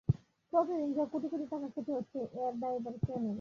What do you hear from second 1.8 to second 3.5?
হচ্ছে, এর দায়ভার কে নেবে।